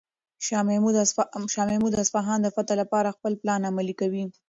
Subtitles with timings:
[0.45, 0.63] شاه
[1.69, 4.23] محمود د اصفهان د فتح لپاره خپل پلان عملي کوي.